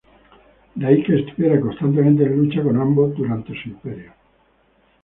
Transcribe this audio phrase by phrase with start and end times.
[0.73, 4.11] De ahí que estuviera constantemente en lucha con ambos durante su imperio.